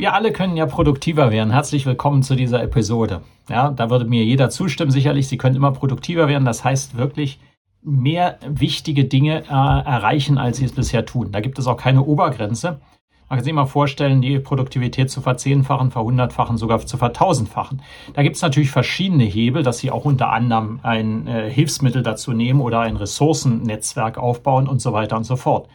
Wir 0.00 0.14
alle 0.14 0.32
können 0.32 0.56
ja 0.56 0.64
produktiver 0.64 1.30
werden. 1.30 1.52
Herzlich 1.52 1.84
willkommen 1.84 2.22
zu 2.22 2.34
dieser 2.34 2.62
Episode. 2.62 3.20
Ja, 3.50 3.68
da 3.68 3.90
würde 3.90 4.06
mir 4.06 4.24
jeder 4.24 4.48
zustimmen, 4.48 4.90
sicherlich. 4.90 5.28
Sie 5.28 5.36
können 5.36 5.56
immer 5.56 5.72
produktiver 5.72 6.26
werden. 6.26 6.46
Das 6.46 6.64
heißt 6.64 6.96
wirklich 6.96 7.38
mehr 7.82 8.38
wichtige 8.48 9.04
Dinge 9.04 9.42
äh, 9.42 9.50
erreichen, 9.50 10.38
als 10.38 10.56
Sie 10.56 10.64
es 10.64 10.72
bisher 10.72 11.04
tun. 11.04 11.32
Da 11.32 11.40
gibt 11.40 11.58
es 11.58 11.66
auch 11.66 11.76
keine 11.76 12.02
Obergrenze. 12.02 12.80
Man 13.28 13.36
kann 13.36 13.44
sich 13.44 13.52
mal 13.52 13.66
vorstellen, 13.66 14.22
die 14.22 14.38
Produktivität 14.38 15.10
zu 15.10 15.20
verzehnfachen, 15.20 15.90
verhundertfachen, 15.90 16.56
sogar 16.56 16.78
zu 16.78 16.96
vertausendfachen. 16.96 17.82
Da 18.14 18.22
gibt 18.22 18.36
es 18.36 18.42
natürlich 18.42 18.70
verschiedene 18.70 19.24
Hebel, 19.24 19.62
dass 19.62 19.80
Sie 19.80 19.90
auch 19.90 20.06
unter 20.06 20.32
anderem 20.32 20.80
ein 20.82 21.26
äh, 21.26 21.50
Hilfsmittel 21.50 22.02
dazu 22.02 22.32
nehmen 22.32 22.62
oder 22.62 22.80
ein 22.80 22.96
Ressourcennetzwerk 22.96 24.16
aufbauen 24.16 24.66
und 24.66 24.80
so 24.80 24.94
weiter 24.94 25.18
und 25.18 25.24
so 25.24 25.36
fort. 25.36 25.68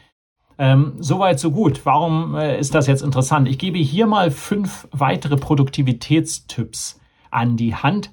Ähm, 0.57 0.93
Soweit, 0.99 1.39
so 1.39 1.51
gut. 1.51 1.85
Warum 1.85 2.35
äh, 2.35 2.59
ist 2.59 2.75
das 2.75 2.87
jetzt 2.87 3.01
interessant? 3.01 3.47
Ich 3.47 3.57
gebe 3.57 3.77
hier 3.77 4.07
mal 4.07 4.31
fünf 4.31 4.87
weitere 4.91 5.35
Produktivitätstipps 5.35 6.99
an 7.29 7.57
die 7.57 7.75
Hand, 7.75 8.11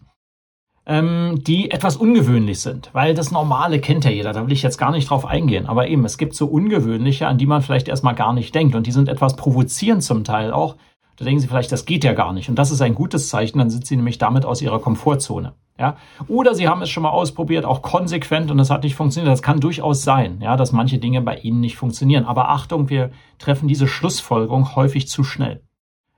ähm, 0.84 1.42
die 1.46 1.70
etwas 1.70 1.96
ungewöhnlich 1.96 2.60
sind, 2.60 2.90
weil 2.92 3.14
das 3.14 3.30
Normale 3.30 3.78
kennt 3.80 4.04
ja 4.04 4.10
jeder, 4.10 4.32
da 4.32 4.44
will 4.44 4.52
ich 4.52 4.62
jetzt 4.62 4.78
gar 4.78 4.90
nicht 4.90 5.08
drauf 5.08 5.24
eingehen. 5.24 5.66
Aber 5.66 5.86
eben, 5.86 6.04
es 6.04 6.18
gibt 6.18 6.34
so 6.34 6.46
ungewöhnliche, 6.46 7.28
an 7.28 7.38
die 7.38 7.46
man 7.46 7.62
vielleicht 7.62 7.86
erstmal 7.86 8.16
gar 8.16 8.32
nicht 8.32 8.54
denkt 8.54 8.74
und 8.74 8.86
die 8.86 8.92
sind 8.92 9.08
etwas 9.08 9.36
provozierend 9.36 10.02
zum 10.02 10.24
Teil 10.24 10.52
auch. 10.52 10.76
Da 11.16 11.24
denken 11.24 11.40
Sie 11.40 11.46
vielleicht, 11.46 11.70
das 11.70 11.84
geht 11.84 12.02
ja 12.02 12.14
gar 12.14 12.32
nicht. 12.32 12.48
Und 12.48 12.56
das 12.56 12.72
ist 12.72 12.80
ein 12.82 12.96
gutes 12.96 13.28
Zeichen, 13.28 13.58
dann 13.58 13.70
sind 13.70 13.86
Sie 13.86 13.96
nämlich 13.96 14.18
damit 14.18 14.44
aus 14.44 14.60
Ihrer 14.60 14.80
Komfortzone. 14.80 15.54
Ja? 15.78 15.96
Oder 16.28 16.54
Sie 16.54 16.68
haben 16.68 16.82
es 16.82 16.90
schon 16.90 17.02
mal 17.02 17.10
ausprobiert, 17.10 17.64
auch 17.64 17.82
konsequent 17.82 18.50
und 18.50 18.58
es 18.58 18.70
hat 18.70 18.84
nicht 18.84 18.94
funktioniert. 18.94 19.32
Das 19.32 19.42
kann 19.42 19.60
durchaus 19.60 20.02
sein, 20.02 20.40
ja, 20.40 20.56
dass 20.56 20.72
manche 20.72 20.98
Dinge 20.98 21.22
bei 21.22 21.36
Ihnen 21.38 21.60
nicht 21.60 21.76
funktionieren. 21.76 22.24
Aber 22.24 22.50
Achtung, 22.50 22.88
wir 22.88 23.10
treffen 23.38 23.68
diese 23.68 23.88
Schlussfolgerung 23.88 24.76
häufig 24.76 25.08
zu 25.08 25.24
schnell. 25.24 25.62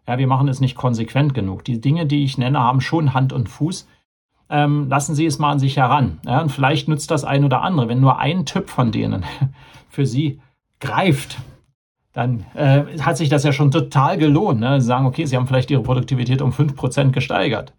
Ja, 0.06 0.18
wir 0.18 0.26
machen 0.26 0.48
es 0.48 0.60
nicht 0.60 0.76
konsequent 0.76 1.34
genug. 1.34 1.64
Die 1.64 1.80
Dinge, 1.80 2.06
die 2.06 2.24
ich 2.24 2.36
nenne, 2.36 2.60
haben 2.60 2.80
schon 2.80 3.14
Hand 3.14 3.32
und 3.32 3.48
Fuß. 3.48 3.88
Ähm, 4.50 4.88
lassen 4.88 5.14
Sie 5.14 5.24
es 5.24 5.38
mal 5.38 5.52
an 5.52 5.58
sich 5.58 5.78
heran. 5.78 6.20
Ja, 6.26 6.42
und 6.42 6.50
vielleicht 6.50 6.88
nützt 6.88 7.10
das 7.10 7.24
ein 7.24 7.44
oder 7.44 7.62
andere. 7.62 7.88
Wenn 7.88 8.00
nur 8.00 8.18
ein 8.18 8.44
Tipp 8.44 8.68
von 8.68 8.92
denen 8.92 9.24
für 9.88 10.04
Sie 10.04 10.40
greift, 10.80 11.38
dann 12.12 12.44
äh, 12.54 12.84
hat 13.00 13.16
sich 13.16 13.28
das 13.28 13.44
ja 13.44 13.52
schon 13.52 13.70
total 13.70 14.18
gelohnt. 14.18 14.60
Ne? 14.60 14.80
Sie 14.80 14.86
sagen, 14.86 15.06
okay, 15.06 15.24
Sie 15.24 15.36
haben 15.36 15.46
vielleicht 15.46 15.70
Ihre 15.70 15.82
Produktivität 15.82 16.42
um 16.42 16.52
fünf 16.52 16.76
Prozent 16.76 17.12
gesteigert. 17.12 17.72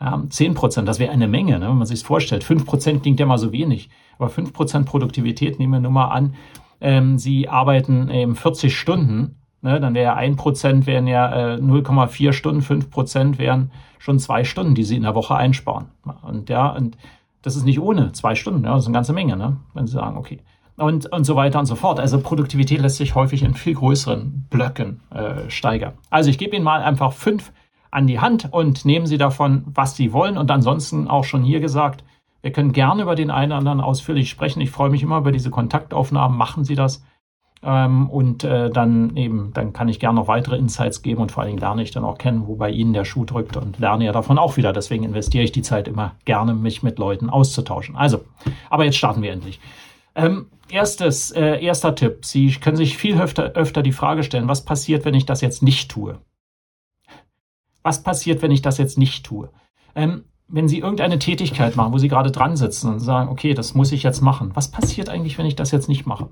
Ja, 0.00 0.22
10 0.28 0.54
Prozent, 0.54 0.88
das 0.88 0.98
wäre 0.98 1.12
eine 1.12 1.26
Menge, 1.26 1.58
ne, 1.58 1.68
wenn 1.68 1.78
man 1.78 1.86
sich 1.86 2.02
vorstellt. 2.02 2.44
5 2.44 2.66
Prozent 2.66 3.02
klingt 3.02 3.18
ja 3.18 3.26
mal 3.26 3.38
so 3.38 3.52
wenig. 3.52 3.88
Aber 4.18 4.28
5 4.28 4.52
Prozent 4.52 4.86
Produktivität, 4.86 5.58
nehmen 5.58 5.72
wir 5.72 5.80
nur 5.80 5.90
mal 5.90 6.08
an, 6.08 6.34
ähm, 6.80 7.18
Sie 7.18 7.48
arbeiten 7.48 8.10
eben 8.10 8.36
40 8.36 8.76
Stunden, 8.76 9.36
ne, 9.62 9.80
dann 9.80 9.94
wäre 9.94 10.14
ein 10.14 10.36
Prozent 10.36 10.86
wären 10.86 11.06
ja 11.06 11.54
äh, 11.54 11.56
0,4 11.56 12.32
Stunden, 12.32 12.60
5 12.60 12.90
Prozent 12.90 13.38
wären 13.38 13.70
schon 13.98 14.18
zwei 14.18 14.44
Stunden, 14.44 14.74
die 14.74 14.84
Sie 14.84 14.96
in 14.96 15.02
der 15.02 15.14
Woche 15.14 15.34
einsparen. 15.34 15.86
Und 16.22 16.50
ja, 16.50 16.68
und 16.68 16.98
das 17.42 17.56
ist 17.56 17.64
nicht 17.64 17.80
ohne 17.80 18.12
zwei 18.12 18.34
Stunden, 18.34 18.64
ja, 18.64 18.74
das 18.74 18.82
ist 18.82 18.88
eine 18.88 18.94
ganze 18.94 19.12
Menge, 19.14 19.36
ne, 19.36 19.56
wenn 19.72 19.86
Sie 19.86 19.94
sagen, 19.94 20.18
okay. 20.18 20.40
Und, 20.76 21.10
und 21.10 21.24
so 21.24 21.36
weiter 21.36 21.58
und 21.58 21.64
so 21.64 21.74
fort. 21.74 21.98
Also 21.98 22.20
Produktivität 22.20 22.82
lässt 22.82 22.98
sich 22.98 23.14
häufig 23.14 23.42
in 23.42 23.54
viel 23.54 23.72
größeren 23.72 24.46
Blöcken 24.50 25.00
äh, 25.08 25.48
steigern. 25.48 25.94
Also 26.10 26.28
ich 26.28 26.36
gebe 26.36 26.54
Ihnen 26.54 26.66
mal 26.66 26.82
einfach 26.82 27.14
fünf 27.14 27.50
an 27.90 28.06
die 28.06 28.20
Hand 28.20 28.52
und 28.52 28.84
nehmen 28.84 29.06
Sie 29.06 29.18
davon, 29.18 29.64
was 29.66 29.96
Sie 29.96 30.12
wollen. 30.12 30.38
Und 30.38 30.50
ansonsten 30.50 31.08
auch 31.08 31.24
schon 31.24 31.42
hier 31.42 31.60
gesagt, 31.60 32.04
wir 32.42 32.52
können 32.52 32.72
gerne 32.72 33.02
über 33.02 33.14
den 33.14 33.30
einen 33.30 33.52
oder 33.52 33.58
anderen 33.58 33.80
ausführlich 33.80 34.30
sprechen. 34.30 34.60
Ich 34.60 34.70
freue 34.70 34.90
mich 34.90 35.02
immer 35.02 35.18
über 35.18 35.32
diese 35.32 35.50
Kontaktaufnahmen. 35.50 36.36
Machen 36.36 36.64
Sie 36.64 36.74
das. 36.74 37.02
Ähm, 37.62 38.08
und 38.10 38.44
äh, 38.44 38.70
dann 38.70 39.16
eben, 39.16 39.52
dann 39.52 39.72
kann 39.72 39.88
ich 39.88 39.98
gerne 39.98 40.20
noch 40.20 40.28
weitere 40.28 40.56
Insights 40.56 41.02
geben 41.02 41.22
und 41.22 41.32
vor 41.32 41.42
allen 41.42 41.50
Dingen 41.50 41.60
lerne 41.60 41.82
ich 41.82 41.90
dann 41.90 42.04
auch 42.04 42.18
kennen, 42.18 42.46
wo 42.46 42.54
bei 42.54 42.70
Ihnen 42.70 42.92
der 42.92 43.04
Schuh 43.04 43.24
drückt 43.24 43.56
und 43.56 43.78
lerne 43.78 44.04
ja 44.04 44.12
davon 44.12 44.38
auch 44.38 44.56
wieder. 44.56 44.72
Deswegen 44.72 45.04
investiere 45.04 45.42
ich 45.42 45.52
die 45.52 45.62
Zeit 45.62 45.88
immer 45.88 46.12
gerne, 46.24 46.54
mich 46.54 46.82
mit 46.82 46.98
Leuten 46.98 47.30
auszutauschen. 47.30 47.96
Also, 47.96 48.24
aber 48.70 48.84
jetzt 48.84 48.98
starten 48.98 49.22
wir 49.22 49.32
endlich. 49.32 49.58
Ähm, 50.14 50.46
erstes, 50.68 51.30
äh, 51.32 51.62
erster 51.64 51.94
Tipp. 51.94 52.24
Sie 52.24 52.50
können 52.52 52.76
sich 52.76 52.96
viel 52.96 53.20
öfter, 53.20 53.52
öfter 53.54 53.82
die 53.82 53.92
Frage 53.92 54.22
stellen, 54.22 54.48
was 54.48 54.64
passiert, 54.64 55.04
wenn 55.04 55.14
ich 55.14 55.26
das 55.26 55.40
jetzt 55.40 55.62
nicht 55.62 55.90
tue? 55.90 56.18
Was 57.86 58.02
passiert, 58.02 58.42
wenn 58.42 58.50
ich 58.50 58.62
das 58.62 58.78
jetzt 58.78 58.98
nicht 58.98 59.24
tue? 59.24 59.48
Ähm, 59.94 60.24
wenn 60.48 60.66
Sie 60.66 60.80
irgendeine 60.80 61.20
Tätigkeit 61.20 61.76
machen, 61.76 61.92
wo 61.92 61.98
Sie 61.98 62.08
gerade 62.08 62.32
dran 62.32 62.56
sitzen 62.56 62.92
und 62.92 62.98
sagen, 62.98 63.30
okay, 63.30 63.54
das 63.54 63.74
muss 63.74 63.92
ich 63.92 64.02
jetzt 64.02 64.20
machen, 64.20 64.50
was 64.54 64.72
passiert 64.72 65.08
eigentlich, 65.08 65.38
wenn 65.38 65.46
ich 65.46 65.54
das 65.54 65.70
jetzt 65.70 65.88
nicht 65.88 66.04
mache? 66.04 66.30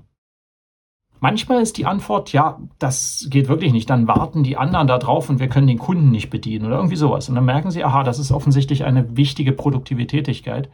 Manchmal 1.21 1.61
ist 1.61 1.77
die 1.77 1.85
Antwort, 1.85 2.33
ja, 2.33 2.59
das 2.77 3.27
geht 3.29 3.47
wirklich 3.47 3.71
nicht. 3.71 3.89
Dann 3.89 4.05
warten 4.05 4.43
die 4.43 4.57
anderen 4.57 4.87
da 4.87 4.97
drauf 4.97 5.29
und 5.29 5.39
wir 5.39 5.47
können 5.47 5.67
den 5.67 5.79
Kunden 5.79 6.11
nicht 6.11 6.29
bedienen 6.29 6.65
oder 6.65 6.75
irgendwie 6.75 6.97
sowas. 6.97 7.29
Und 7.29 7.35
dann 7.35 7.45
merken 7.45 7.71
Sie, 7.71 7.85
aha, 7.85 8.03
das 8.03 8.19
ist 8.19 8.33
offensichtlich 8.33 8.83
eine 8.83 9.15
wichtige 9.15 9.53
Produktivitätigkeit. 9.53 10.69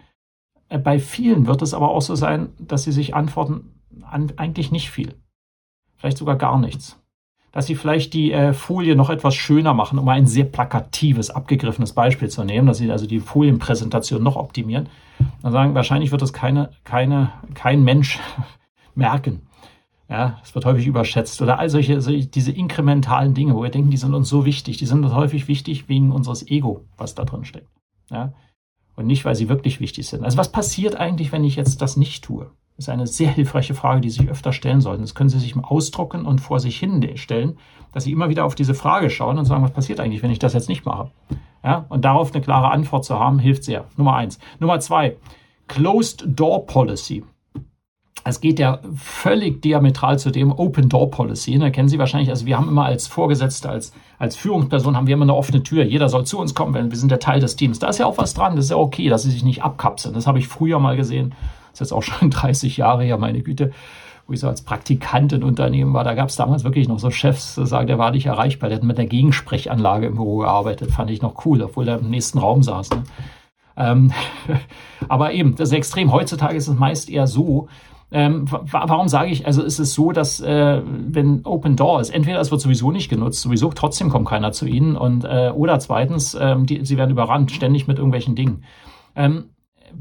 Äh, 0.68 0.80
bei 0.80 0.98
vielen 0.98 1.46
wird 1.46 1.62
es 1.62 1.76
aber 1.76 1.92
auch 1.92 2.02
so 2.02 2.16
sein, 2.16 2.50
dass 2.58 2.84
sie 2.84 2.92
sich 2.92 3.14
antworten, 3.14 3.80
eigentlich 4.02 4.72
nicht 4.72 4.90
viel. 4.90 5.14
Vielleicht 5.96 6.18
sogar 6.18 6.38
gar 6.38 6.58
nichts 6.58 7.01
dass 7.52 7.66
sie 7.66 7.76
vielleicht 7.76 8.14
die 8.14 8.32
äh, 8.32 8.54
Folie 8.54 8.96
noch 8.96 9.10
etwas 9.10 9.36
schöner 9.36 9.74
machen, 9.74 10.00
um 10.00 10.08
ein 10.08 10.28
sehr 10.28 10.46
plakatives, 10.46 11.30
abgegriffenes 11.30 11.94
Beispiel 11.94 12.30
zu 12.30 12.44
nehmen, 12.44 12.68
dass 12.68 12.78
sie 12.78 12.92
also 12.92 13.06
die 13.06 13.20
Folienpräsentation 13.20 14.24
noch 14.24 14.36
optimieren. 14.36 14.90
Dann 15.42 15.52
sagen, 15.52 15.76
wahrscheinlich 15.76 16.12
wird 16.12 16.22
es 16.22 16.34
keine, 16.34 16.72
keine, 16.84 17.32
kein 17.54 17.84
Mensch 17.84 18.20
merken. 18.96 19.42
Ja, 20.10 20.40
es 20.44 20.54
wird 20.56 20.66
häufig 20.66 20.88
überschätzt. 20.88 21.42
Oder 21.42 21.60
all 21.60 21.70
solche, 21.70 22.02
solche, 22.02 22.28
diese 22.28 22.52
inkrementalen 22.52 23.34
Dinge, 23.34 23.56
wo 23.56 23.64
wir 23.64 23.70
denken, 23.70 23.92
die 23.92 23.98
sind 23.98 24.14
uns 24.14 24.28
so 24.28 24.46
wichtig. 24.46 24.78
Die 24.78 24.86
sind 24.86 25.04
uns 25.06 25.14
häufig 25.14 25.48
wichtig 25.48 25.88
wegen 25.88 26.12
unseres 26.12 26.46
Ego, 26.48 26.86
was 26.98 27.16
da 27.16 27.24
drin 27.24 27.46
steckt. 27.46 27.70
Ja, 28.10 28.34
und 28.96 29.08
nicht, 29.08 29.26
weil 29.26 29.36
sie 29.36 29.50
wirklich 29.50 29.80
wichtig 29.80 30.08
sind. 30.08 30.24
Also 30.24 30.38
was 30.38 30.52
passiert 30.52 30.96
eigentlich, 30.96 31.32
wenn 31.32 31.44
ich 31.44 31.56
jetzt 31.56 31.82
das 31.82 31.98
nicht 31.98 32.24
tue? 32.24 32.52
Ist 32.82 32.90
eine 32.90 33.06
sehr 33.06 33.30
hilfreiche 33.30 33.76
Frage, 33.76 34.02
die 34.02 34.10
Sie 34.10 34.22
sich 34.22 34.30
öfter 34.32 34.54
stellen 34.54 34.82
sollten. 34.82 35.04
Das 35.04 35.14
können 35.14 35.30
Sie 35.30 35.38
sich 35.38 35.56
ausdrucken 35.56 36.26
und 36.26 36.42
vor 36.42 36.60
sich 36.60 36.80
hin 36.80 37.08
stellen, 37.14 37.60
dass 37.94 38.06
Sie 38.06 38.12
immer 38.12 38.28
wieder 38.28 38.44
auf 38.44 38.56
diese 38.56 38.74
Frage 38.74 39.12
schauen 39.12 39.38
und 39.38 39.46
sagen, 39.46 39.64
was 39.64 39.70
passiert 39.70 40.00
eigentlich, 40.00 40.24
wenn 40.24 40.32
ich 40.32 40.40
das 40.40 40.54
jetzt 40.54 40.68
nicht 40.68 40.84
mache? 40.84 41.12
Ja, 41.64 41.86
und 41.90 42.06
darauf 42.06 42.34
eine 42.34 42.42
klare 42.42 42.72
Antwort 42.72 43.06
zu 43.06 43.20
haben, 43.20 43.38
hilft 43.38 43.66
sehr. 43.66 43.86
Nummer 43.98 44.16
eins. 44.16 44.40
Nummer 44.60 44.80
zwei, 44.80 45.16
Closed 45.68 46.24
Door 46.26 46.66
Policy. 46.66 47.24
Es 48.24 48.42
geht 48.42 48.58
ja 48.58 48.80
völlig 48.96 49.62
diametral 49.62 50.18
zu 50.18 50.32
dem 50.32 50.52
Open 50.52 50.90
Door 50.90 51.12
Policy. 51.12 51.60
Da 51.60 51.70
kennen 51.70 51.88
Sie 51.88 52.00
wahrscheinlich, 52.00 52.32
also 52.32 52.48
wir 52.48 52.58
haben 52.58 52.68
immer 52.68 52.86
als 52.86 53.06
Vorgesetzte, 53.06 53.70
als, 53.70 53.94
als 54.18 54.36
Führungsperson 54.36 54.98
haben 54.98 55.06
wir 55.06 55.14
immer 55.14 55.26
eine 55.26 55.36
offene 55.36 55.62
Tür. 55.62 55.84
Jeder 55.84 56.10
soll 56.10 56.26
zu 56.26 56.40
uns 56.40 56.56
kommen, 56.56 56.90
wir 56.90 56.98
sind 56.98 57.12
der 57.12 57.20
Teil 57.20 57.42
des 57.42 57.56
Teams. 57.56 57.78
Da 57.78 57.90
ist 57.90 58.00
ja 58.00 58.08
auch 58.08 58.18
was 58.18 58.34
dran. 58.34 58.56
Das 58.56 58.66
ist 58.66 58.72
ja 58.72 58.78
okay, 58.78 59.08
dass 59.08 59.22
Sie 59.22 59.30
sich 59.30 59.44
nicht 59.44 59.62
abkapseln. 59.62 60.16
Das 60.16 60.26
habe 60.26 60.40
ich 60.40 60.48
früher 60.48 60.80
mal 60.80 60.98
gesehen 60.98 61.36
ist 61.74 61.80
jetzt 61.80 61.94
auch 61.94 62.04
schon 62.04 62.30
30 62.32 62.78
Jahre 62.78 63.04
her, 63.04 63.18
meine 63.18 63.42
Güte, 63.42 63.72
wo 64.28 64.34
ich 64.34 64.40
so 64.40 64.48
als 64.48 64.62
Praktikant 64.62 65.34
in 65.34 65.44
Unternehmen 65.44 65.94
war. 65.94 66.04
Da 66.04 66.14
gab 66.14 66.30
es 66.30 66.36
damals 66.36 66.64
wirklich 66.64 66.88
noch 66.88 67.00
so 67.00 67.12
Chefs, 67.12 67.56
die 67.56 67.66
sagen, 67.66 67.88
der 67.88 67.98
war 67.98 68.12
nicht 68.12 68.26
erreichbar. 68.26 68.70
Der 68.70 68.78
hat 68.78 68.84
mit 68.84 68.98
der 68.98 69.08
Gegensprechanlage 69.08 70.08
im 70.08 70.16
Büro 70.16 70.38
gearbeitet. 70.38 70.92
Fand 70.92 71.12
ich 71.12 71.22
noch 71.22 71.46
cool, 71.46 71.62
obwohl 71.62 71.88
er 71.88 72.00
im 72.00 72.10
nächsten 72.10 72.38
Raum 72.38 72.64
saß. 72.64 72.92
Ne? 72.92 73.04
Ähm, 73.78 74.12
aber 75.10 75.34
eben, 75.34 75.56
das 75.56 75.70
ist 75.70 75.76
extrem. 75.76 76.12
Heutzutage 76.12 76.58
ist 76.58 76.68
es 76.68 76.78
meist 76.78 77.10
eher 77.10 77.28
so, 77.28 77.68
ähm, 78.14 78.46
warum 78.50 79.08
sage 79.08 79.32
ich, 79.32 79.48
also 79.48 79.64
ist 79.64 79.80
es 79.80 79.94
so, 79.94 80.12
dass 80.12 80.42
äh, 80.42 80.82
wenn 80.86 81.46
Open 81.46 81.78
Door 81.78 82.02
ist, 82.02 82.10
entweder 82.10 82.42
es 82.42 82.52
wird 82.52 82.60
sowieso 82.60 82.92
nicht 82.92 83.10
genutzt, 83.10 83.42
sowieso 83.42 83.70
trotzdem 83.70 84.10
kommt 84.10 84.28
keiner 84.28 84.52
zu 84.52 84.66
Ihnen 84.66 84.98
und 84.98 85.24
äh, 85.24 85.52
oder 85.56 85.80
zweitens, 85.80 86.38
ähm, 86.40 86.66
die, 86.66 86.86
Sie 86.86 86.98
werden 86.98 87.12
überrannt, 87.12 87.52
ständig 87.52 87.88
mit 87.88 87.98
irgendwelchen 87.98 88.36
Dingen. 88.36 88.66
Ähm, 89.16 89.46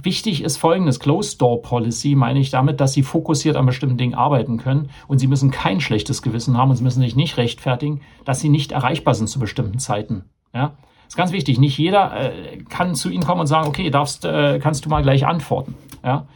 Wichtig 0.02 0.42
ist 0.42 0.56
folgendes 0.56 1.00
Closed 1.00 1.40
Door 1.40 1.62
Policy, 1.62 2.14
meine 2.14 2.38
ich 2.38 2.50
damit, 2.50 2.80
dass 2.80 2.92
Sie 2.92 3.02
fokussiert 3.02 3.56
an 3.56 3.66
bestimmten 3.66 3.96
Dingen 3.96 4.14
arbeiten 4.14 4.58
können 4.58 4.90
und 5.08 5.18
Sie 5.18 5.26
müssen 5.26 5.50
kein 5.50 5.80
schlechtes 5.80 6.22
Gewissen 6.22 6.56
haben 6.56 6.70
und 6.70 6.76
Sie 6.76 6.84
müssen 6.84 7.02
sich 7.02 7.16
nicht 7.16 7.36
rechtfertigen, 7.36 8.00
dass 8.24 8.40
Sie 8.40 8.48
nicht 8.48 8.72
erreichbar 8.72 9.14
sind 9.14 9.28
zu 9.28 9.38
bestimmten 9.38 9.78
Zeiten. 9.78 10.24
Ja, 10.54 10.76
ist 11.06 11.16
ganz 11.16 11.32
wichtig. 11.32 11.58
Nicht 11.58 11.78
jeder 11.78 12.32
äh, 12.32 12.58
kann 12.68 12.94
zu 12.94 13.10
Ihnen 13.10 13.24
kommen 13.24 13.40
und 13.40 13.46
sagen, 13.46 13.68
okay, 13.68 13.90
darfst, 13.90 14.24
äh, 14.24 14.58
kannst 14.60 14.84
du 14.84 14.88
mal 14.88 15.02
gleich 15.02 15.26
antworten. 15.26 15.74
Ja, 16.04 16.26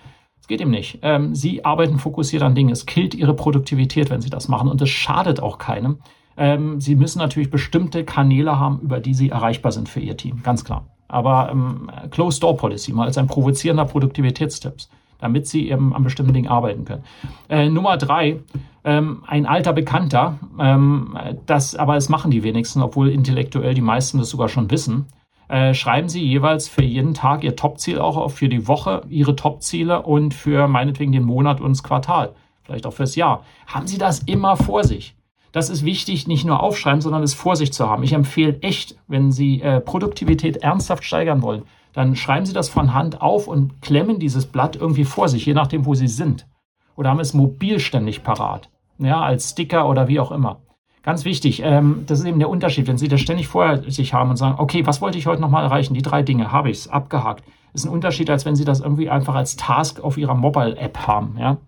es 0.40 0.48
geht 0.48 0.60
ihm 0.60 0.70
nicht. 0.70 0.98
Ähm, 1.02 1.34
Sie 1.34 1.64
arbeiten 1.64 1.98
fokussiert 1.98 2.42
an 2.42 2.54
Dingen. 2.54 2.70
Es 2.70 2.84
killt 2.84 3.14
Ihre 3.14 3.34
Produktivität, 3.34 4.10
wenn 4.10 4.20
Sie 4.20 4.30
das 4.30 4.48
machen 4.48 4.68
und 4.68 4.82
es 4.82 4.90
schadet 4.90 5.40
auch 5.40 5.58
keinem. 5.58 6.00
Ähm, 6.36 6.80
Sie 6.80 6.96
müssen 6.96 7.18
natürlich 7.18 7.50
bestimmte 7.50 8.04
Kanäle 8.04 8.58
haben, 8.58 8.80
über 8.80 9.00
die 9.00 9.14
Sie 9.14 9.30
erreichbar 9.30 9.72
sind 9.72 9.88
für 9.88 10.00
Ihr 10.00 10.16
Team. 10.16 10.42
Ganz 10.42 10.64
klar. 10.64 10.93
Aber 11.08 11.50
ähm, 11.50 11.90
Closed 12.10 12.42
Door 12.42 12.56
Policy 12.56 12.92
mal 12.92 13.06
als 13.06 13.18
ein 13.18 13.26
provozierender 13.26 13.84
Produktivitätstipps, 13.84 14.88
damit 15.18 15.46
Sie 15.46 15.70
eben 15.70 15.94
an 15.94 16.04
bestimmten 16.04 16.32
Dingen 16.32 16.48
arbeiten 16.48 16.84
können. 16.84 17.04
Äh, 17.48 17.68
Nummer 17.68 17.96
drei, 17.96 18.40
ähm, 18.84 19.22
ein 19.26 19.46
alter 19.46 19.72
Bekannter, 19.72 20.38
ähm, 20.58 21.16
das, 21.46 21.74
aber 21.74 21.96
es 21.96 22.08
machen 22.08 22.30
die 22.30 22.42
wenigsten, 22.42 22.82
obwohl 22.82 23.08
intellektuell 23.08 23.74
die 23.74 23.80
meisten 23.80 24.18
das 24.18 24.30
sogar 24.30 24.48
schon 24.48 24.70
wissen. 24.70 25.06
Äh, 25.48 25.74
schreiben 25.74 26.08
Sie 26.08 26.24
jeweils 26.24 26.68
für 26.68 26.82
jeden 26.82 27.14
Tag 27.14 27.44
Ihr 27.44 27.54
Topziel 27.56 27.98
auch 27.98 28.16
auf, 28.16 28.34
für 28.34 28.48
die 28.48 28.66
Woche 28.66 29.02
Ihre 29.08 29.36
Topziele 29.36 30.02
und 30.02 30.32
für 30.34 30.68
meinetwegen 30.68 31.12
den 31.12 31.24
Monat 31.24 31.60
und 31.60 31.70
das 31.70 31.82
Quartal, 31.82 32.34
vielleicht 32.62 32.86
auch 32.86 32.94
fürs 32.94 33.14
Jahr. 33.14 33.44
Haben 33.66 33.86
Sie 33.86 33.98
das 33.98 34.20
immer 34.20 34.56
vor 34.56 34.84
sich. 34.84 35.14
Das 35.54 35.70
ist 35.70 35.84
wichtig, 35.84 36.26
nicht 36.26 36.44
nur 36.44 36.60
aufschreiben, 36.60 37.00
sondern 37.00 37.22
es 37.22 37.32
vor 37.32 37.54
sich 37.54 37.72
zu 37.72 37.88
haben. 37.88 38.02
Ich 38.02 38.12
empfehle 38.12 38.58
echt, 38.60 38.96
wenn 39.06 39.30
Sie 39.30 39.62
äh, 39.62 39.80
Produktivität 39.80 40.56
ernsthaft 40.56 41.04
steigern 41.04 41.42
wollen, 41.42 41.62
dann 41.92 42.16
schreiben 42.16 42.44
Sie 42.44 42.52
das 42.52 42.68
von 42.68 42.92
Hand 42.92 43.22
auf 43.22 43.46
und 43.46 43.80
klemmen 43.80 44.18
dieses 44.18 44.46
Blatt 44.46 44.74
irgendwie 44.74 45.04
vor 45.04 45.28
sich, 45.28 45.46
je 45.46 45.54
nachdem, 45.54 45.86
wo 45.86 45.94
Sie 45.94 46.08
sind. 46.08 46.48
Oder 46.96 47.10
haben 47.10 47.20
es 47.20 47.34
mobil 47.34 47.78
ständig 47.78 48.24
parat 48.24 48.68
ja, 48.98 49.20
als 49.20 49.50
Sticker 49.50 49.88
oder 49.88 50.08
wie 50.08 50.18
auch 50.18 50.32
immer. 50.32 50.58
Ganz 51.04 51.24
wichtig, 51.24 51.62
ähm, 51.62 52.02
das 52.08 52.18
ist 52.18 52.26
eben 52.26 52.40
der 52.40 52.48
Unterschied, 52.48 52.88
wenn 52.88 52.98
Sie 52.98 53.06
das 53.06 53.20
ständig 53.20 53.46
vor 53.46 53.88
sich 53.88 54.12
haben 54.12 54.30
und 54.30 54.36
sagen, 54.36 54.56
okay, 54.58 54.84
was 54.86 55.00
wollte 55.00 55.18
ich 55.18 55.28
heute 55.28 55.40
nochmal 55.40 55.62
erreichen? 55.62 55.94
Die 55.94 56.02
drei 56.02 56.22
Dinge 56.22 56.50
habe 56.50 56.70
ich 56.70 56.78
es 56.78 56.88
abgehakt. 56.88 57.44
Ist 57.74 57.84
ein 57.84 57.92
Unterschied, 57.92 58.28
als 58.28 58.44
wenn 58.44 58.56
Sie 58.56 58.64
das 58.64 58.80
irgendwie 58.80 59.08
einfach 59.08 59.36
als 59.36 59.54
Task 59.54 60.00
auf 60.00 60.18
Ihrer 60.18 60.34
Mobile-App 60.34 61.06
haben. 61.06 61.36
Ja? 61.38 61.58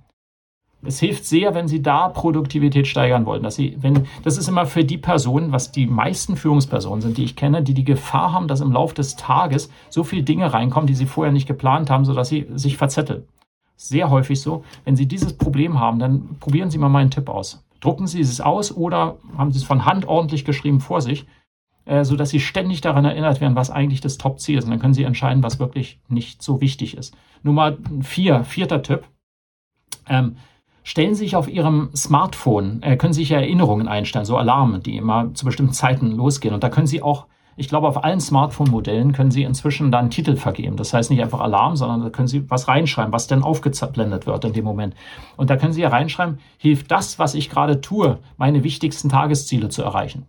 Es 0.87 1.01
hilft 1.01 1.25
sehr, 1.25 1.55
wenn 1.55 1.69
Sie 1.69 1.83
da 1.83 2.09
Produktivität 2.09 2.87
steigern 2.87 3.27
wollen. 3.27 3.43
Dass 3.43 3.57
Sie, 3.57 3.77
wenn, 3.81 4.07
das 4.23 4.39
ist 4.39 4.49
immer 4.49 4.67
für 4.67 4.85
die 4.85 4.99
Personen, 4.99 5.53
was 5.53 5.73
die 5.73 5.87
meisten 5.87 6.37
Führungspersonen 6.37 7.03
sind, 7.03 7.19
die 7.19 7.25
ich 7.25 7.37
kenne, 7.37 7.63
die 7.63 7.75
die 7.75 7.85
Gefahr 7.85 8.33
haben, 8.33 8.49
dass 8.49 8.61
im 8.61 8.73
Laufe 8.73 8.95
des 8.95 9.17
Tages 9.17 9.71
so 9.91 10.05
viele 10.05 10.23
Dinge 10.23 10.53
reinkommen, 10.53 10.87
die 10.87 10.95
sie 10.95 11.07
vorher 11.07 11.33
nicht 11.33 11.47
geplant 11.47 11.91
haben, 11.91 12.05
sodass 12.05 12.29
sie 12.29 12.47
sich 12.55 12.77
verzetteln 12.77 13.25
sehr 13.77 14.11
häufig 14.11 14.41
so. 14.41 14.65
Wenn 14.85 14.97
Sie 14.97 15.07
dieses 15.07 15.35
Problem 15.35 15.79
haben, 15.79 15.99
dann 15.99 16.39
probieren 16.41 16.71
Sie 16.71 16.79
mal 16.79 16.89
meinen 16.89 17.11
Tipp 17.11 17.29
aus. 17.29 17.65
Drucken 17.81 18.07
Sie 18.07 18.21
es 18.21 18.41
aus 18.41 18.75
oder 18.75 19.19
haben 19.37 19.53
Sie 19.53 19.59
es 19.59 19.65
von 19.65 19.85
Hand 19.85 20.07
ordentlich 20.07 20.45
geschrieben 20.45 20.81
vor 20.81 21.01
sich, 21.01 21.27
äh, 21.85 22.05
sodass 22.05 22.31
Sie 22.31 22.41
ständig 22.41 22.81
daran 22.81 23.05
erinnert 23.05 23.41
werden, 23.41 23.55
was 23.55 23.71
eigentlich 23.71 24.01
das 24.01 24.19
Top-Ziel 24.19 24.59
ist. 24.59 24.65
Und 24.65 24.71
dann 24.71 24.81
können 24.81 24.95
Sie 24.95 25.05
entscheiden, 25.05 25.43
was 25.43 25.59
wirklich 25.59 26.01
nicht 26.09 26.43
so 26.43 26.61
wichtig 26.61 26.97
ist. 26.97 27.15
Nummer 27.43 27.77
vier, 28.01 28.45
vierter 28.45 28.83
Tipp. 28.83 29.05
Ähm, 30.09 30.37
stellen 30.87 31.17
Sie 31.17 31.25
sich 31.25 31.35
auf 31.35 31.49
Ihrem 31.49 31.91
Smartphone, 31.97 32.81
äh, 32.83 32.97
können 32.97 33.13
Sie 33.13 33.23
sich 33.23 33.33
Erinnerungen 33.33 33.89
einstellen, 33.89 34.25
so 34.25 34.37
Alarme, 34.37 34.79
die 34.79 34.97
immer 34.97 35.35
zu 35.35 35.45
bestimmten 35.45 35.73
Zeiten 35.73 36.13
losgehen. 36.13 36.55
Und 36.55 36.63
da 36.63 36.69
können 36.69 36.87
Sie 36.87 37.03
auch 37.03 37.27
ich 37.59 37.71
glaube, 37.71 37.89
auf 37.89 38.05
allen 38.05 38.21
Smartphone-Modellen 38.21 39.13
können 39.13 39.31
Sie 39.31 39.43
inzwischen 39.43 39.91
dann 39.91 40.11
Titel 40.11 40.37
vergeben. 40.37 40.77
Das 40.77 40.93
heißt 40.93 41.11
nicht 41.11 41.23
einfach 41.23 41.41
Alarm, 41.41 41.75
sondern 41.75 42.03
da 42.03 42.11
können 42.11 42.29
Sie 42.29 42.51
was 42.51 42.69
reinschreiben, 42.69 43.15
was 43.15 43.29
denn 43.29 43.43
aufgeblendet 43.43 44.27
wird 44.27 44.45
in 44.45 44.53
dem 44.53 44.65
Moment. 44.67 44.95
Und 45.39 45.49
da 45.49 45.57
können 45.57 45.73
Sie 45.73 45.81
ja 45.81 45.89
reinschreiben, 45.89 46.39
hilft 46.59 46.91
das, 46.91 47.19
was 47.19 47.35
ich 47.35 47.49
gerade 47.49 47.81
tue, 47.81 48.19
meine 48.37 48.63
wichtigsten 48.63 49.09
Tagesziele 49.09 49.71
zu 49.71 49.83
erreichen. 49.83 50.27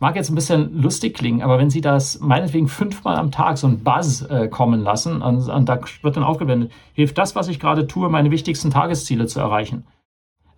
Mag 0.00 0.14
jetzt 0.16 0.30
ein 0.30 0.34
bisschen 0.34 0.80
lustig 0.80 1.14
klingen, 1.14 1.42
aber 1.42 1.58
wenn 1.58 1.70
Sie 1.70 1.80
das 1.80 2.20
meinetwegen 2.20 2.68
fünfmal 2.68 3.16
am 3.16 3.32
Tag 3.32 3.58
so 3.58 3.66
ein 3.66 3.82
Buzz 3.82 4.22
äh, 4.22 4.48
kommen 4.48 4.80
lassen 4.80 5.22
und, 5.22 5.48
und 5.48 5.68
da 5.68 5.80
wird 6.02 6.16
dann 6.16 6.24
aufgeblendet, 6.24 6.70
hilft 6.92 7.18
das, 7.18 7.34
was 7.34 7.48
ich 7.48 7.58
gerade 7.58 7.86
tue, 7.86 8.08
meine 8.08 8.30
wichtigsten 8.30 8.70
Tagesziele 8.70 9.26
zu 9.26 9.40
erreichen 9.40 9.84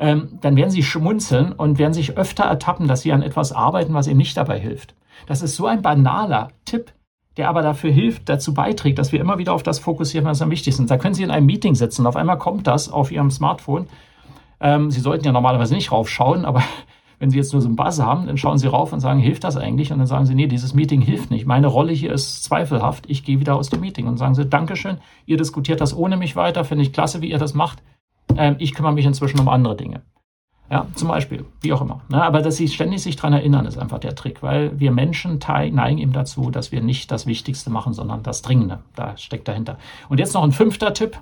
ähm, 0.01 0.39
dann 0.41 0.57
werden 0.57 0.71
sie 0.71 0.83
schmunzeln 0.83 1.53
und 1.53 1.79
werden 1.79 1.93
sich 1.93 2.17
öfter 2.17 2.45
ertappen, 2.45 2.89
dass 2.89 3.03
sie 3.03 3.13
an 3.13 3.23
etwas 3.23 3.53
arbeiten, 3.53 3.93
was 3.93 4.07
ihnen 4.07 4.17
nicht 4.17 4.37
dabei 4.37 4.59
hilft. 4.59 4.95
Das 5.27 5.43
ist 5.43 5.57
so 5.57 5.67
ein 5.67 5.83
banaler 5.83 6.49
Tipp, 6.65 6.93
der 7.37 7.51
aber 7.51 7.61
dafür 7.61 7.93
hilft, 7.93 8.29
dazu 8.29 8.55
beiträgt, 8.55 8.99
dass 8.99 9.13
wir 9.13 9.21
immer 9.21 9.37
wieder 9.37 9.53
auf 9.53 9.63
das 9.63 9.79
fokussieren, 9.79 10.27
was 10.27 10.41
am 10.41 10.51
wichtigsten 10.51 10.85
ist. 10.85 10.91
Da 10.91 10.97
können 10.97 11.15
Sie 11.15 11.23
in 11.23 11.31
einem 11.31 11.47
Meeting 11.47 11.75
sitzen, 11.75 12.07
auf 12.07 12.17
einmal 12.17 12.39
kommt 12.39 12.67
das 12.67 12.89
auf 12.89 13.13
Ihrem 13.13 13.31
Smartphone. 13.31 13.89
Ähm, 14.59 14.91
Sie 14.91 15.01
sollten 15.01 15.27
ja 15.27 15.33
normalerweise 15.33 15.75
nicht 15.75 15.93
raufschauen, 15.93 16.47
aber 16.47 16.63
wenn 17.21 17.31
Sie 17.31 17.37
jetzt 17.37 17.53
nur 17.53 17.61
so 17.61 17.69
einen 17.69 17.77
Buzz 17.77 18.01
haben, 18.01 18.27
dann 18.27 18.39
schauen 18.39 18.57
Sie 18.57 18.67
rauf 18.67 18.95
und 18.95 19.01
sagen, 19.01 19.21
hilft 19.21 19.45
das 19.45 19.59
eigentlich? 19.59 19.93
Und 19.93 19.99
dann 19.99 20.07
sagen 20.07 20.25
Sie, 20.25 20.35
nee, 20.35 20.47
dieses 20.47 20.73
Meeting 20.73 21.03
hilft 21.03 21.31
nicht. 21.31 21.47
Meine 21.47 21.67
Rolle 21.67 21.93
hier 21.93 22.13
ist 22.13 22.43
zweifelhaft. 22.43 23.05
Ich 23.09 23.25
gehe 23.25 23.39
wieder 23.41 23.57
aus 23.57 23.69
dem 23.69 23.81
Meeting. 23.81 24.07
Und 24.07 24.17
sagen 24.17 24.35
Sie, 24.35 24.47
Dankeschön, 24.47 24.97
ihr 25.27 25.37
diskutiert 25.37 25.83
das 25.83 25.95
ohne 25.95 26.17
mich 26.17 26.35
weiter, 26.35 26.65
finde 26.65 26.83
ich 26.83 26.95
klasse, 26.95 27.21
wie 27.21 27.31
ihr 27.31 27.39
das 27.39 27.53
macht. 27.53 27.83
Ähm, 28.37 28.57
ich 28.59 28.75
kümmere 28.75 28.95
mich 28.95 29.05
inzwischen 29.05 29.39
um 29.39 29.51
andere 29.51 29.77
Dinge. 29.77 30.01
Ja, 30.71 30.87
zum 30.95 31.09
Beispiel, 31.09 31.45
wie 31.61 31.75
auch 31.75 31.83
immer. 31.83 32.01
Ne? 32.09 32.23
Aber 32.23 32.41
dass 32.41 32.57
sie 32.57 32.69
ständig 32.69 33.03
sich 33.03 33.17
daran 33.17 33.35
erinnern, 33.35 33.67
ist 33.67 33.77
einfach 33.77 33.99
der 33.99 34.15
Trick, 34.15 34.43
weil 34.43 34.79
wir 34.81 34.91
Menschen 34.91 35.41
neigen 35.47 35.99
eben 35.99 36.13
dazu, 36.13 36.51
dass 36.51 36.73
wir 36.73 36.81
nicht 36.81 37.11
das 37.11 37.27
Wichtigste 37.27 37.69
machen, 37.71 37.93
sondern 37.93 38.23
das 38.23 38.41
Dringende. 38.41 38.79
Da 38.95 39.17
steckt 39.19 39.49
dahinter. 39.49 39.79
Und 40.09 40.21
jetzt 40.21 40.33
noch 40.33 40.45
ein 40.45 40.53
fünfter 40.53 40.95
Tipp. 40.95 41.19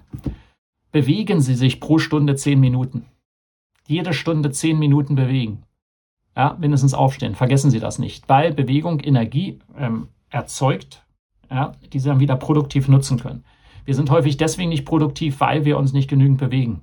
Bewegen 0.92 1.40
Sie 1.40 1.54
sich 1.54 1.80
pro 1.80 1.98
Stunde 1.98 2.36
zehn 2.36 2.60
Minuten. 2.60 3.06
Jede 3.86 4.12
Stunde 4.12 4.50
zehn 4.52 4.78
Minuten 4.78 5.16
bewegen. 5.16 5.64
Ja, 6.38 6.56
mindestens 6.56 6.94
aufstehen. 6.94 7.34
Vergessen 7.34 7.72
Sie 7.72 7.80
das 7.80 7.98
nicht, 7.98 8.28
weil 8.28 8.54
Bewegung 8.54 9.00
Energie 9.00 9.58
ähm, 9.76 10.06
erzeugt, 10.30 11.04
ja, 11.50 11.72
die 11.92 11.98
Sie 11.98 12.08
dann 12.08 12.20
wieder 12.20 12.36
produktiv 12.36 12.86
nutzen 12.86 13.18
können. 13.18 13.44
Wir 13.84 13.96
sind 13.96 14.08
häufig 14.10 14.36
deswegen 14.36 14.68
nicht 14.68 14.84
produktiv, 14.84 15.40
weil 15.40 15.64
wir 15.64 15.76
uns 15.76 15.92
nicht 15.92 16.08
genügend 16.08 16.38
bewegen. 16.38 16.82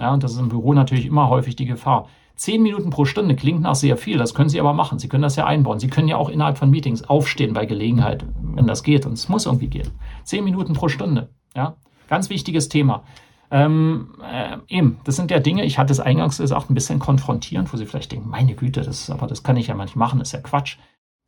Ja, 0.00 0.14
und 0.14 0.22
das 0.22 0.32
ist 0.32 0.38
im 0.38 0.48
Büro 0.48 0.72
natürlich 0.72 1.04
immer 1.04 1.28
häufig 1.28 1.54
die 1.54 1.66
Gefahr. 1.66 2.08
Zehn 2.34 2.62
Minuten 2.62 2.88
pro 2.88 3.04
Stunde 3.04 3.36
klingt 3.36 3.60
nach 3.60 3.74
sehr 3.74 3.98
viel, 3.98 4.16
das 4.16 4.34
können 4.34 4.48
Sie 4.48 4.58
aber 4.58 4.72
machen. 4.72 4.98
Sie 4.98 5.08
können 5.08 5.22
das 5.22 5.36
ja 5.36 5.44
einbauen. 5.44 5.78
Sie 5.78 5.88
können 5.88 6.08
ja 6.08 6.16
auch 6.16 6.30
innerhalb 6.30 6.56
von 6.56 6.70
Meetings 6.70 7.04
aufstehen 7.04 7.52
bei 7.52 7.66
Gelegenheit, 7.66 8.24
wenn 8.42 8.66
das 8.66 8.82
geht. 8.82 9.04
Und 9.04 9.12
es 9.12 9.28
muss 9.28 9.44
irgendwie 9.44 9.68
gehen. 9.68 9.90
Zehn 10.24 10.44
Minuten 10.44 10.72
pro 10.72 10.88
Stunde. 10.88 11.28
Ja, 11.54 11.76
ganz 12.08 12.30
wichtiges 12.30 12.70
Thema. 12.70 13.04
Ähm, 13.50 14.14
äh, 14.22 14.58
eben, 14.68 15.00
das 15.04 15.16
sind 15.16 15.30
ja 15.30 15.38
Dinge, 15.38 15.64
ich 15.64 15.78
hatte 15.78 15.92
es 15.92 16.00
eingangs 16.00 16.38
gesagt, 16.38 16.70
ein 16.70 16.74
bisschen 16.74 16.98
konfrontierend, 16.98 17.72
wo 17.72 17.76
Sie 17.76 17.86
vielleicht 17.86 18.12
denken, 18.12 18.28
meine 18.28 18.54
Güte, 18.54 18.80
das 18.80 19.02
ist, 19.02 19.10
aber 19.10 19.26
das 19.26 19.42
kann 19.42 19.56
ich 19.56 19.68
ja 19.68 19.74
manchmal 19.74 20.06
machen, 20.06 20.18
das 20.18 20.28
ist 20.28 20.32
ja 20.32 20.40
Quatsch. 20.40 20.78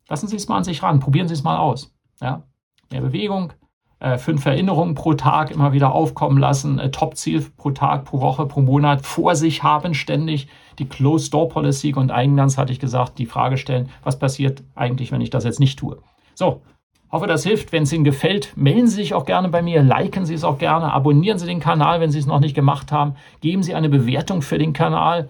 Lassen 0.09 0.29
Sie 0.29 0.37
es 0.37 0.49
mal 0.49 0.59
an 0.59 0.65
sich 0.65 0.83
ran, 0.83 1.01
probieren 1.01 1.29
Sie 1.29 1.35
es 1.35 1.43
mal 1.43 1.57
aus. 1.57 1.95
Ja, 2.21 2.43
mehr 2.91 3.03
Bewegung, 3.03 3.53
äh, 3.99 4.19
fünf 4.19 4.45
Erinnerungen 4.45 4.95
pro 4.95 5.15
Tag 5.15 5.51
immer 5.51 5.73
wieder 5.73 5.93
aufkommen 5.93 6.39
lassen, 6.39 6.79
äh, 6.79 6.91
Top-Ziel 6.91 7.47
pro 7.57 7.71
Tag, 7.71 8.05
pro 8.05 8.21
Woche, 8.21 8.47
pro 8.47 8.61
Monat 8.61 9.05
vor 9.05 9.35
sich 9.37 9.63
haben, 9.63 9.95
ständig 9.95 10.49
die 10.79 10.89
Closed-Door-Policy 10.89 11.95
und 11.95 12.11
eingangs 12.11 12.59
hatte 12.59 12.73
ich 12.73 12.81
gesagt, 12.81 13.19
die 13.19 13.27
Frage 13.27 13.57
stellen, 13.57 13.89
was 14.03 14.19
passiert 14.19 14.63
eigentlich, 14.75 15.13
wenn 15.13 15.21
ich 15.21 15.31
das 15.31 15.45
jetzt 15.45 15.61
nicht 15.61 15.79
tue. 15.79 15.99
So, 16.35 16.63
hoffe, 17.11 17.27
das 17.27 17.45
hilft. 17.45 17.73
Wenn 17.73 17.85
es 17.85 17.93
Ihnen 17.93 18.05
gefällt, 18.05 18.57
melden 18.57 18.87
Sie 18.87 18.97
sich 18.97 19.15
auch 19.15 19.25
gerne 19.25 19.49
bei 19.49 19.63
mir, 19.63 19.83
liken 19.83 20.27
Sie 20.27 20.35
es 20.35 20.45
auch 20.45 20.59
gerne, 20.59 20.93
abonnieren 20.93 21.39
Sie 21.39 21.47
den 21.47 21.61
Kanal, 21.61 22.01
wenn 22.01 22.11
Sie 22.11 22.19
es 22.19 22.27
noch 22.27 22.41
nicht 22.41 22.55
gemacht 22.55 22.93
haben, 22.93 23.15
geben 23.41 23.63
Sie 23.63 23.75
eine 23.75 23.89
Bewertung 23.89 24.43
für 24.43 24.59
den 24.59 24.73
Kanal, 24.73 25.29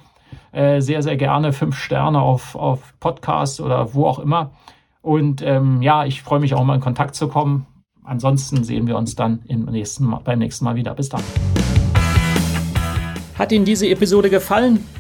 äh, 0.52 0.80
sehr, 0.80 1.02
sehr 1.02 1.16
gerne 1.16 1.52
fünf 1.52 1.76
Sterne 1.76 2.20
auf, 2.20 2.56
auf 2.56 2.94
Podcast 3.00 3.60
oder 3.60 3.94
wo 3.94 4.06
auch 4.06 4.18
immer. 4.18 4.50
Und 5.02 5.42
ähm, 5.42 5.82
ja, 5.82 6.04
ich 6.04 6.22
freue 6.22 6.40
mich 6.40 6.54
auch 6.54 6.64
mal 6.64 6.74
in 6.74 6.80
Kontakt 6.80 7.14
zu 7.14 7.28
kommen. 7.28 7.66
Ansonsten 8.02 8.64
sehen 8.64 8.86
wir 8.86 8.96
uns 8.96 9.14
dann 9.14 9.42
im 9.46 9.66
nächsten 9.66 10.04
Mal, 10.04 10.20
beim 10.24 10.38
nächsten 10.38 10.64
Mal 10.64 10.74
wieder. 10.76 10.94
Bis 10.94 11.08
dann. 11.08 11.22
Hat 13.38 13.52
Ihnen 13.52 13.64
diese 13.64 13.88
Episode 13.88 14.30
gefallen? 14.30 14.84